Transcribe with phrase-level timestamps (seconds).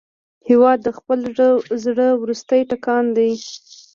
[0.49, 1.19] هېواد د خپل
[1.83, 3.31] زړه وروستی ټکان دی.